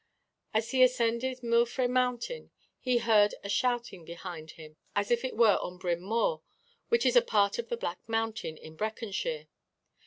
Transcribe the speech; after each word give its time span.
As 0.51 0.71
he 0.71 0.81
ascended 0.81 1.43
Milfre 1.43 1.87
Mountain 1.87 2.49
he 2.79 2.97
heard 2.97 3.35
a 3.43 3.49
shouting 3.49 4.03
behind 4.03 4.49
him 4.57 4.75
as 4.95 5.11
if 5.11 5.23
it 5.23 5.37
were 5.37 5.57
on 5.57 5.77
Bryn 5.77 6.01
Mawr, 6.01 6.41
which 6.89 7.05
is 7.05 7.15
a 7.15 7.21
part 7.21 7.59
of 7.59 7.69
the 7.69 7.77
Black 7.77 7.99
Mountain 8.09 8.57
in 8.57 8.75
Breconshire. 8.75 9.45